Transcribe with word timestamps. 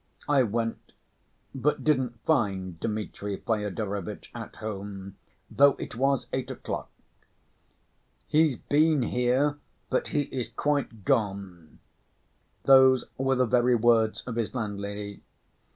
I 0.27 0.41
went, 0.41 0.93
but 1.53 1.83
didn't 1.83 2.25
find 2.25 2.79
Dmitri 2.79 3.37
Fyodorovitch 3.37 4.31
at 4.33 4.55
home, 4.55 5.15
though 5.51 5.73
it 5.77 5.95
was 5.95 6.25
eight 6.33 6.49
o'clock. 6.49 6.89
'He's 8.27 8.55
been 8.57 9.03
here, 9.03 9.59
but 9.91 10.07
he 10.07 10.21
is 10.21 10.49
quite 10.49 11.05
gone,' 11.05 11.77
those 12.63 13.05
were 13.19 13.35
the 13.35 13.45
very 13.45 13.75
words 13.75 14.23
of 14.25 14.37
his 14.37 14.55
landlady. 14.55 15.21